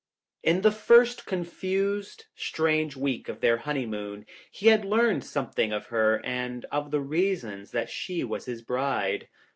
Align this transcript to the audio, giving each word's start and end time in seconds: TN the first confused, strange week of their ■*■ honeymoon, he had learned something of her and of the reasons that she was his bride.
TN 0.47 0.63
the 0.63 0.71
first 0.71 1.27
confused, 1.27 2.25
strange 2.35 2.95
week 2.97 3.29
of 3.29 3.39
their 3.39 3.57
■*■ 3.57 3.61
honeymoon, 3.61 4.25
he 4.49 4.69
had 4.69 4.83
learned 4.83 5.23
something 5.23 5.71
of 5.71 5.85
her 5.93 6.19
and 6.25 6.65
of 6.71 6.89
the 6.89 6.99
reasons 7.01 7.69
that 7.69 7.87
she 7.87 8.23
was 8.23 8.45
his 8.45 8.63
bride. 8.63 9.27